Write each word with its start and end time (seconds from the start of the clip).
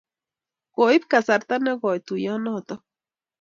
Koip 0.75 1.03
kasarta 1.11 1.55
nekoy 1.65 1.97
tuyonotok 2.07 2.81